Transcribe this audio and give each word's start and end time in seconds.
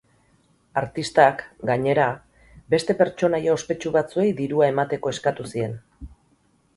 Artistak, 0.79 1.43
gainera, 1.69 2.07
beste 2.75 2.95
pertsonaia 3.03 3.53
ospetsu 3.59 3.91
batzuei 3.99 4.27
dirua 4.41 4.71
emateko 4.75 5.13
eskatu 5.17 5.47
zien. 5.55 5.77